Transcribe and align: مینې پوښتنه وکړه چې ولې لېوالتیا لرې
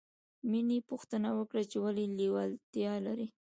مینې 0.49 0.79
پوښتنه 0.89 1.29
وکړه 1.37 1.63
چې 1.71 1.77
ولې 1.83 2.05
لېوالتیا 2.17 2.93
لرې 3.05 3.27